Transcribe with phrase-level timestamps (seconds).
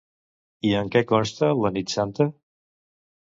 [0.69, 2.27] I en què consta la "nit santa"?